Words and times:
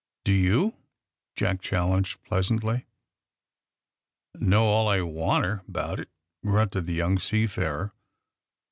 "Do 0.23 0.31
you?" 0.33 0.77
Jack 1.35 1.61
challenged 1.61 2.23
pleasantly. 2.23 2.87
"Know 4.33 4.63
all 4.63 4.87
I 4.89 5.01
wanter 5.03 5.61
'bout 5.67 5.99
it," 5.99 6.09
grunted 6.43 6.87
the 6.87 6.93
young 6.95 7.19
seafarer.. 7.19 7.93